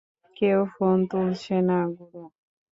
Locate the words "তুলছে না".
1.11-1.79